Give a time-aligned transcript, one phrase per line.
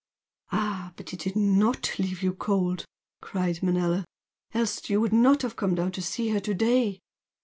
[0.51, 2.85] "Ah, but it did NOT leave you cold!"
[3.21, 4.03] cried Manella;
[4.51, 7.01] "Else you would not have come down to see her to day!